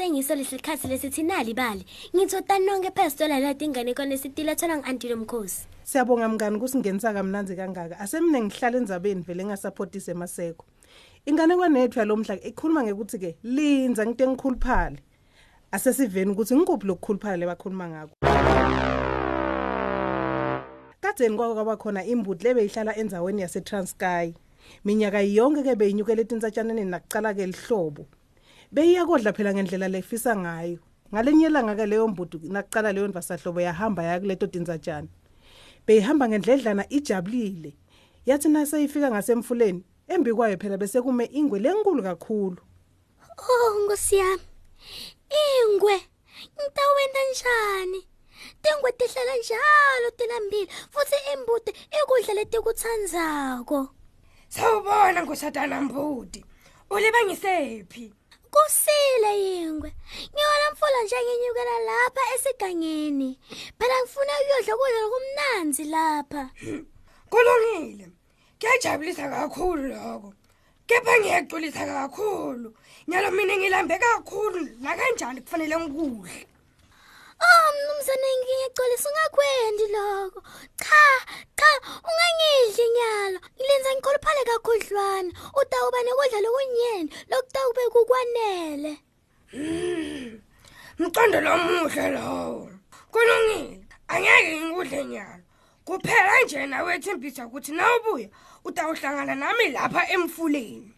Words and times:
sengiso 0.00 0.34
lesikhathi 0.34 0.88
lesithinali 0.88 1.52
bali 1.54 1.84
ngithoda 2.16 2.58
nonke 2.58 2.90
phezitola 2.90 3.38
lati 3.38 3.64
ingane 3.64 3.94
kone 3.94 4.16
sitile 4.18 4.54
thola 4.56 4.76
ngi-antilo 4.78 5.16
mkhosi 5.16 5.66
Siyabonga 5.84 6.28
mngani 6.28 6.58
kusingenisa 6.58 7.12
kamnanzi 7.12 7.56
kangaka. 7.56 7.98
Asemne 7.98 8.40
ngihlala 8.40 8.78
endzabeni 8.78 9.22
vele 9.22 9.44
ngasupportise 9.44 10.10
emaseko. 10.10 10.64
Ingane 11.26 11.56
kwanethu 11.56 11.98
yalomhla 11.98 12.34
ikhuluma 12.44 12.82
ngekuthi 12.82 13.18
ke 13.18 13.36
linza 13.42 14.06
ngite 14.06 14.26
ngikhuluphale. 14.28 14.98
Asesiveni 15.72 16.30
ukuthi 16.30 16.54
ngikuphi 16.56 16.86
lokukhuluphala 16.86 17.36
lebakhuluma 17.36 17.88
ngako. 17.88 18.14
Kadzeni 21.00 21.36
kwako 21.36 21.54
kwaba 21.54 21.76
khona 21.76 22.04
imbuti 22.04 22.44
lebeyihlala 22.44 22.96
endzaweni 22.96 23.42
yase 23.42 23.60
Transkei. 23.60 24.34
Minyaka 24.84 25.20
yonke 25.20 25.62
ke 25.62 25.74
beyinyukela 25.76 26.20
etinsatshaneni 26.22 26.84
nakucala 26.84 27.34
ke 27.34 27.46
lihlobo. 27.46 28.06
Beyiya 28.72 29.06
kodla 29.06 29.32
phela 29.32 29.54
ngendlela 29.54 29.88
lefisa 29.88 30.36
ngayo. 30.36 30.78
Ngalenyelanga 31.12 31.74
ke 31.74 31.86
leyo 31.86 32.08
mbuti 32.08 32.38
nakucala 32.48 32.92
leyo 32.92 33.08
ndvasahlobo 33.08 33.60
yahamba 33.60 34.02
ya 34.02 34.20
kuleto 34.20 34.46
tinsatshana. 34.46 35.08
beyihamba 35.86 36.28
ngendledlana 36.28 36.84
ijabulile 36.88 37.72
yathi 38.26 38.48
naseyifika 38.48 39.10
ngasemfuleni 39.10 39.82
embi 40.08 40.34
kwayo 40.34 40.56
phela 40.58 40.76
bese 40.76 41.02
kume 41.02 41.24
ingwe 41.24 41.58
lenkulu 41.58 42.02
kakhulu 42.02 42.60
oh 43.50 43.74
nkosi 43.80 44.16
yami 44.16 44.46
ingwe 45.42 45.96
ngitawenta 46.54 47.22
njani 47.30 48.00
tingwe 48.62 48.92
tihlala 48.92 49.34
njalo 49.36 50.08
tilambile 50.16 50.68
futhi 50.92 51.18
imbuti 51.34 51.70
ikudla 51.98 52.34
letikutsandzako 52.34 53.88
Sawubona 54.50 55.22
ngosatana 55.22 55.80
mbuti. 55.80 56.44
Ulibangisephi? 56.90 58.12
Kusile 58.52 59.30
yingwe 59.44 59.90
ngiyona 60.32 60.66
mfula 60.72 61.02
nje 61.04 61.16
nginyukela 61.24 61.76
lapha 61.88 62.22
esigangeni 62.34 63.38
phela 63.78 63.96
ngifuna 64.02 64.32
ukuyodla 64.40 64.74
kudla 64.76 65.00
lokumnanzi 65.00 65.84
lapha 65.84 66.42
Kulungile. 67.30 68.08
Kuyajabulisa 68.60 69.28
kakhulu 69.30 69.88
lokho. 69.88 70.34
Kepha 70.86 71.18
ngiyaxolisa 71.20 71.86
kakhulu. 71.86 72.74
Nyalo 73.08 73.30
mina 73.30 73.56
ngilambe 73.56 73.98
kakhulu 73.98 74.60
la 74.82 74.96
kanjani 74.96 75.40
kufanele 75.40 75.76
ngikudle. 75.78 76.46
Oh 77.42 77.72
mnumzane 77.74 78.28
ngiyaxolisa 78.40 79.08
ungakwendi 79.08 79.86
lokho. 79.94 80.40
Cha, 80.76 81.04
cha, 81.58 81.70
ungangidli 82.08 82.84
nyalo. 82.96 83.38
Ngilenza 83.56 83.90
ngikhuluphale 83.94 84.42
kakhudlwana. 84.44 85.30
Utawuba 85.60 86.02
nekudla 86.02 86.40
lokunyeni 86.40 87.14
lokutawube 87.30 87.88
kukwanele. 87.92 88.92
Mqondo 90.98 91.40
lomuhle 91.40 92.10
lowo. 92.10 92.70
Kulungile. 93.12 93.84
Angeke 94.08 94.60
ngikudle 94.60 95.04
nyalo. 95.04 95.44
Kuphela 95.84 96.42
nje 96.42 96.66
nawe 96.66 96.94
ethembisa 96.94 97.46
ukuthi 97.46 97.72
nawubuya 97.72 98.28
utawuhlangana 98.64 99.34
nami 99.34 99.68
lapha 99.68 100.08
emfuleni. 100.08 100.92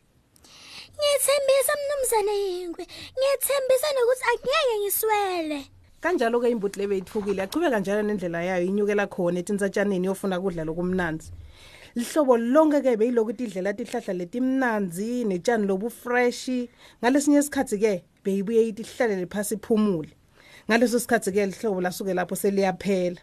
Ngiyethembisa 0.97 1.72
mnumzane 1.76 2.34
yingwe. 2.38 2.86
Ngiyethembisa 3.16 3.92
nokuthi 3.92 4.25
angeke 4.31 4.78
ngiswele. 4.78 5.72
Kanjalo 6.02 6.40
ke 6.40 6.50
imbuti 6.50 6.80
lebeyithukile 6.80 7.40
yachubeka 7.42 7.80
njalo 7.80 8.02
nendlela 8.02 8.42
yayo 8.42 8.66
inyukela 8.66 9.06
khona 9.06 9.38
etinsatshaneni 9.40 10.06
yofuna 10.06 10.40
kudla 10.40 10.64
lokumnanzi. 10.64 11.30
Lihlobo 11.94 12.36
lonke 12.36 12.82
ke 12.82 12.96
beyilokuthi 12.96 13.44
idlela 13.44 13.72
tihlahla 13.72 14.14
letimnanzi 14.14 15.24
netshani 15.24 15.66
lobu 15.66 15.90
fresh. 15.90 16.48
Ngalesinye 17.00 17.38
isikhathi 17.38 17.78
ke 17.78 18.02
beyibuye 18.24 18.68
ithi 18.68 18.82
hlalele 18.82 19.26
phasi 19.26 19.54
iphumule. 19.54 20.10
Ngaleso 20.68 20.98
sikhathi 20.98 21.32
ke 21.32 21.46
lihlobo 21.46 21.80
lasuke 21.80 22.14
lapho 22.14 22.34
seliyaphela. 22.34 23.20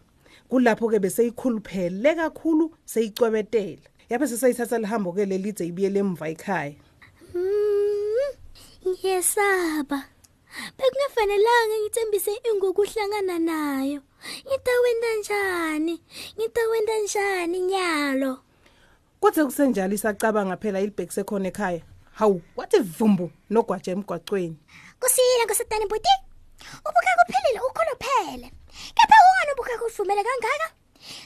Kulapho 0.49 0.89
ke 0.89 0.99
bese 0.99 1.27
ikhuluphele 1.27 2.15
kakhulu 2.15 2.71
seyicwebetela 2.85 3.89
yabe 4.09 4.27
sesayithatha 4.27 4.79
lihambo 4.79 5.11
ke 5.11 5.25
lelidze 5.25 5.67
ibiyele 5.67 5.99
emva 5.99 6.29
ekhaya. 6.29 6.75
Mm, 7.35 8.31
Ngiyesaba. 8.87 10.18
Bekungafanelanga 10.77 11.75
ngithembise 11.81 12.31
ingokuhlangana 12.49 13.39
nayo. 13.39 14.01
Ngitawenda 14.47 15.15
njani? 15.19 16.03
Ngitawenda 16.37 16.99
njani 16.99 17.59
nyalo? 17.59 18.39
Kuthe 19.19 19.45
kusenjalo 19.45 19.93
isacabanga 19.93 20.57
phela 20.57 20.79
ilibhekise 20.81 21.23
khona 21.23 21.47
ekhaya. 21.47 21.81
Hawu, 22.13 22.41
wathi 22.55 22.79
vumbu 22.79 23.31
nogwaje 23.49 23.91
emgwaqweni. 23.91 24.57
Kusile 24.99 25.43
nkosatane 25.45 25.85
bhuti. 25.85 26.13
Ubuka 26.87 27.11
kuphelile 27.19 27.59
ukholo 27.59 27.93
phele. 28.03 28.47
Kepha 28.95 29.15
ungani 29.25 29.51
ubuka 29.53 29.77
kuvumela 29.77 30.23
kangaka? 30.23 30.67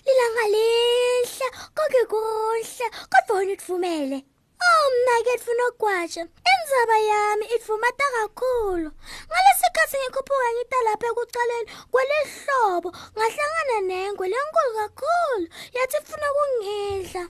Lilanga 0.05 0.45
lihle, 0.53 1.47
konke 1.75 2.05
kuhle, 2.11 2.85
kodwa 3.11 3.37
wena 3.37 3.53
utvumele. 3.53 4.25
Oh 4.63 4.85
mna 4.91 5.23
ke 5.23 5.31
ngifuna 5.33 5.63
ukugwaja. 5.69 6.27
Indzaba 6.63 6.97
yami 6.97 7.45
ivumata 7.55 8.05
kakhulu. 8.15 8.89
Ngalesikhathi 9.27 9.97
ngikhuphuka 9.99 10.47
ngita 10.55 10.79
lapha 10.87 11.07
ekucaleni 11.11 11.67
kwelihlobo 11.91 12.89
ngahlangana 13.15 13.77
nengwe 13.89 14.25
lenkulu 14.31 14.71
kakhulu. 14.79 15.45
Yathi 15.75 15.97
ifuna 15.99 16.27
ukungidla. 16.31 17.23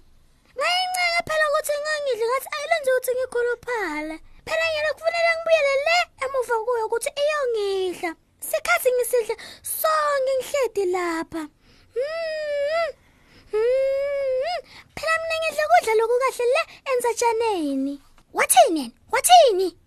Ngayincenga 0.58 1.22
phela 1.28 1.46
ukuthi 1.50 1.74
ngangidli 1.82 2.26
ngathi 2.30 2.48
ayilenze 2.56 2.90
ukuthi 2.92 3.12
ngikhuluphale. 3.18 4.16
Phela 4.46 4.66
yena 4.74 4.92
kufanele 4.96 5.30
ngibuyele 5.34 5.74
le 5.88 5.98
emuva 6.24 6.56
kuyo 6.66 6.86
ukuthi 6.86 7.10
iyongidla. 7.24 8.12
Sikhathi 8.50 8.90
ngisidle 8.94 9.36
sonke 9.80 10.32
ngihledi 10.38 10.86
lapha. 10.94 11.44
Mm. 11.98 12.90
Mm. 13.54 14.60
Phela 14.96 15.14
mina 15.22 15.36
ngidla 15.42 15.64
kudla 15.72 15.94
loku 16.00 16.16
kahle 16.22 16.46
le 16.54 16.62
enzatshaneni. 16.92 17.96
Wathini 18.34 18.80
yena? 18.82 19.03
Wathini? 19.14 19.78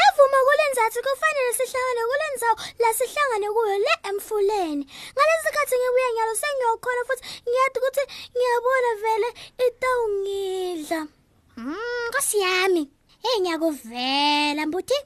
Yavuma 0.00 0.38
kulenzathi 0.46 0.98
kufanele 1.06 1.52
sihlangane 1.58 2.02
kulendzawo 2.10 2.56
la 2.78 2.94
sihlangane 2.98 3.48
kuyo 3.54 3.78
le 3.78 3.92
emfuleni. 4.08 4.84
Ngalesikhathi 5.14 5.74
ngibuya 5.78 6.10
nyalo 6.16 6.34
sengiyokhona 6.40 7.02
futhi 7.08 7.24
ngiyathi 7.48 7.78
ukuthi 7.78 8.02
ngiyabona 8.34 8.90
vele 9.02 9.28
itawungidla. 9.66 11.00
Mm, 11.56 12.08
Nkosi 12.08 12.38
yami. 12.38 12.82
Hey 13.22 13.40
ngiyakuvela 13.40 14.66
mbuti. 14.66 14.98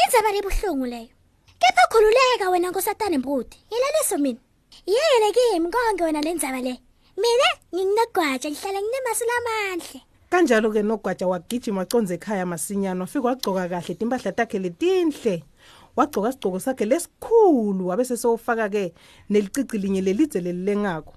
Indzaba 0.00 0.32
lebuhlungu 0.32 0.86
leyo. 0.86 1.12
Kepha 1.60 1.84
khululeka 1.90 2.50
wena 2.50 2.70
nkosatane 2.70 3.18
mbuti. 3.18 3.58
Yilaliso 3.70 4.18
mina. 4.18 4.40
Yele 4.86 5.28
kimi 5.36 5.70
konke 5.70 6.04
wena 6.04 6.20
lendzaba 6.20 6.60
le. 6.60 6.74
Mina 7.16 7.48
nginegwaja 7.74 8.50
ngihlala 8.50 8.80
nginemasu 8.82 9.24
lamahle. 9.28 10.05
Kanjalo 10.30 10.72
ke 10.72 10.82
nogwaja 10.82 11.26
wagijima 11.26 11.80
waconze 11.80 12.14
ekhaya 12.14 12.46
masinyana 12.46 13.00
wafika 13.00 13.28
wagcoka 13.28 13.68
kahle 13.68 13.94
timpahla 13.94 14.32
takhe 14.32 14.58
letinhle. 14.58 15.44
Wagcoka 15.96 16.28
isigcoko 16.28 16.58
sakhe 16.60 16.84
lesikhulu 16.84 17.86
wabe 17.86 18.04
sesofaka 18.04 18.68
ke 18.68 18.92
nelicici 19.30 19.78
linye 19.78 20.00
lelidze 20.00 20.40
lelilengako. 20.40 21.14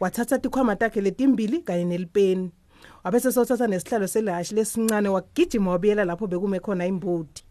Wathatha 0.00 0.38
tikhwama 0.38 0.76
takhe 0.76 1.00
letimbili 1.00 1.62
kanye 1.62 1.84
nelipeni. 1.84 2.50
Wabe 3.04 3.20
sesothatha 3.20 3.66
nesihlalo 3.66 4.06
selahashi 4.06 4.54
lesincane 4.54 5.08
wagijima 5.08 5.70
wabuyela 5.70 6.04
lapho 6.04 6.26
bekume 6.26 6.60
khona 6.60 6.86
imbudi. 6.86 7.44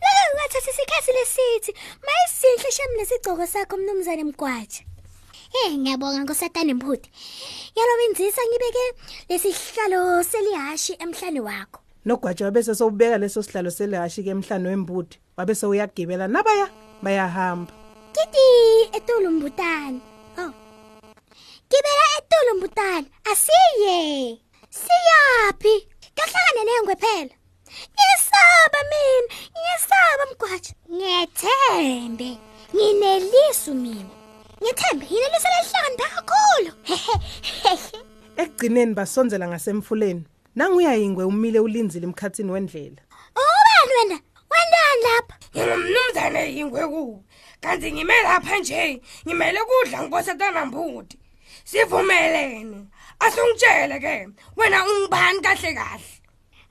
Laka 0.00 0.20
ungathatha 0.34 0.70
isikhathi 0.70 1.12
lesithi, 1.12 1.72
mayisinhle 2.06 2.70
shem 2.72 2.96
lesigcoko 2.98 3.46
sakho 3.46 3.76
mnumzane 3.76 4.24
Mgwaja. 4.24 4.89
Eh 5.50 5.72
ngiyabonga 5.78 6.18
nkosatane 6.22 6.74
mbuti. 6.74 7.10
Yalobinzisa 7.76 8.42
ngibeke 8.46 8.84
lesihlalo 9.28 10.22
selihashi 10.22 10.92
emhlane 10.98 11.40
wakho. 11.40 11.80
Nogwaja 12.04 12.44
wabe 12.44 12.62
sesowubeka 12.62 13.18
leso 13.18 13.42
sihlalo 13.42 13.70
selahashi 13.70 14.22
ke 14.22 14.30
emhlane 14.30 14.68
wembudi. 14.68 15.18
Wabe 15.36 15.54
sewuyagibela 15.54 16.28
nabaya 16.28 16.70
bayahamba. 17.02 17.72
Kiti 18.14 18.46
etulu 18.96 19.30
mbutane. 19.30 20.00
Oh. 20.38 20.52
Gibela 21.70 22.04
etulu 22.18 22.52
mbutane. 22.58 23.06
Asiye. 23.30 24.38
Siyapi? 24.70 25.74
Kahlangane 26.16 26.62
nengwe 26.64 26.96
phela. 26.96 27.34
Ngiyesaba 27.92 28.80
mina, 28.90 29.28
ngiyesaba 29.56 30.24
Mgwaja. 30.30 30.72
Ngethembe. 30.96 32.38
Nginelisu 32.74 33.74
mina. 33.74 34.19
Ngithembe 34.62 35.06
yineliso 35.10 35.48
lehlanda 35.54 36.04
kakhulu. 36.14 36.72
Ekugcineni 38.42 38.94
basondzela 38.94 39.48
ngasemfuleni. 39.48 40.24
Nanguyayingwe 40.56 41.24
umile 41.24 41.60
ulinzile 41.60 42.06
emkhatsini 42.06 42.50
wendlela. 42.52 43.02
Ubani 43.40 43.92
wena? 43.98 44.16
Wendani 44.50 45.02
lapha? 45.06 45.34
Ngingumnumzane 45.54 46.40
yingwe 46.56 46.82
ku. 46.88 47.24
Kanti 47.60 47.92
ngime 47.92 48.22
lapha 48.22 48.58
nje, 48.58 49.02
ngimele 49.26 49.60
kudla 49.68 50.02
ngibosatana 50.02 50.66
mbuti. 50.66 51.18
Sivumelene. 51.64 52.86
Asungitshele 53.20 54.00
ke, 54.00 54.28
wena 54.56 54.84
ungibani 54.84 55.40
kahle 55.40 55.74
kahle. 55.74 56.04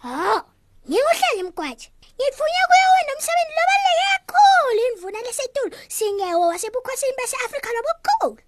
Oh, 0.03 0.41
ngikuhlele 0.89 1.43
Mgwaja. 1.43 1.89
Ngitfunya 2.19 2.63
kuye 2.69 2.85
wena 2.93 3.11
umsebenzi 3.15 3.53
lobaluleke 3.57 4.05
kakhulu 4.27 4.81
indvuna 4.87 5.19
lesetulu 5.25 5.71
singewo 5.95 6.45
wasebukhosini 6.51 7.17
base-Afrika 7.17 7.69
lobukhulu. 7.75 8.41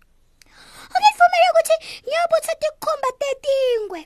Ungitfumele 0.95 1.47
ukuthi 1.51 1.75
ngiyobutsa 2.05 2.53
tikhumba 2.61 3.09
tetingwe. 3.21 4.01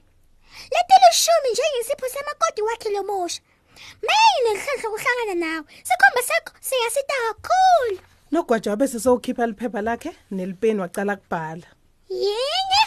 Letilishumi 0.74 1.50
njengesipho 1.52 2.08
semakoti 2.14 2.62
wakhe 2.62 2.90
lomusha. 2.90 3.42
Maye 4.08 4.38
nenhlanhla 4.44 4.90
kuhlangana 4.94 5.36
nawe. 5.44 5.66
Sikhumba 5.88 6.22
sakho 6.30 6.52
siyasita 6.68 7.14
kakhulu. 7.28 8.00
nogwaja 8.32 8.72
wabe 8.72 8.88
sesowukhipha 8.88 9.48
liphepha 9.48 9.82
lakhe 9.82 10.12
nelipeni 10.32 10.80
wacala 10.80 11.16
kubhala 11.16 11.68
Yinye. 12.10 12.84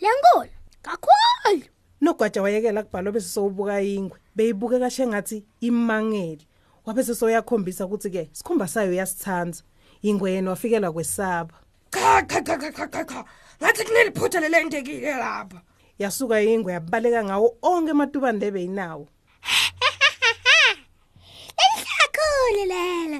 Lenkulu 0.00 0.50
kakhulu. 0.82 1.64
nogwaja 2.00 2.42
wayekela 2.42 2.82
kubhala 2.82 3.12
bese 3.12 3.28
sowubuka 3.28 3.80
ingwe 3.80 4.18
beyibuke 4.34 4.78
kashe 4.78 5.06
ngathi 5.06 5.44
imangele 5.60 6.46
wabe 6.84 7.04
sesoyakhombisa 7.04 7.86
ukuthi-ke 7.86 8.30
sikhumba 8.32 8.68
sayo 8.68 8.90
uyasithanza 8.90 9.62
ingwe 10.02 10.32
yena 10.32 10.50
wafikelwa 10.50 10.92
kwesaba 10.92 11.54
cha 11.90 12.22
cha 12.22 12.40
cha 12.40 12.58
cha 12.58 12.88
cha 12.88 13.04
cha 13.04 13.24
ngathi 13.62 13.84
kuneliphutha 13.84 14.40
lelentekile 14.40 15.14
lapha 15.14 15.60
yasuka 15.98 16.42
ingwe 16.42 16.72
yabaleka 16.72 17.24
ngawo 17.24 17.56
onke 17.62 17.90
ematubandebe 17.90 18.60
yinawo 18.60 19.08
Elihlakhulu 21.62 22.64
lela. 22.72 23.18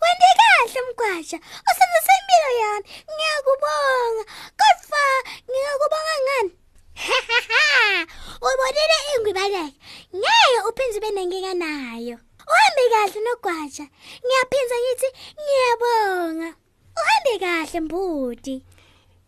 Wende 0.00 0.28
kahle 0.38 0.80
mgwasha. 0.86 1.38
Usenze 1.68 2.12
impilo 2.18 2.50
yami. 2.60 2.88
Ngiyakubonga. 3.12 4.24
Kodwa 4.60 5.02
ngiyakubonga 5.48 6.14
ngani? 6.24 6.52
Ubonile 8.46 8.96
ingwe 9.12 9.32
baleke. 9.38 9.78
Ngeke 10.94 11.00
uphinze 11.00 11.00
benenkinga 11.00 11.54
nayo. 11.54 12.18
Uhambe 12.46 12.82
kahle 12.90 13.20
nogwasha. 13.20 13.86
Ngiyaphinza 14.24 14.74
ngithi 14.82 15.08
ngiyabonga. 15.40 16.54
Uhambe 16.96 17.38
kahle 17.40 17.80
mbudi. 17.80 18.62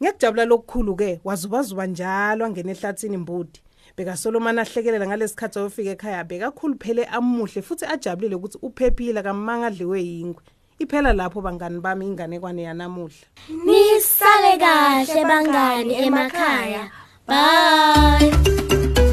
ngiyakujabula 0.01 0.45
lokukhulu-ke 0.45 1.21
wazubazuba 1.25 1.87
njalo 1.87 2.45
angena 2.45 2.71
ehlathini 2.73 3.17
mbudi 3.17 3.61
bekasolomani 3.97 4.61
ahlekelela 4.61 5.07
ngalesikhathi 5.07 5.59
ayofika 5.59 5.91
ekhaya 5.91 6.25
bekakhulu 6.25 6.77
phele 6.79 7.05
amuhle 7.05 7.63
futhi 7.63 7.87
ajabulile 7.87 8.37
ukuthi 8.37 8.59
uphephile 8.63 9.23
kamanga 9.23 9.67
adliwe 9.67 10.03
yingwe 10.03 10.43
iphela 10.79 11.13
lapho 11.13 11.41
bangani 11.41 11.81
bami 11.81 12.07
inganekwane 12.07 12.63
yanamuhla 12.63 13.27
Nisale 13.65 14.59
kahle 14.59 15.25
bangani 15.25 15.95
emakhaya. 16.05 16.91
Bye. 17.27 19.06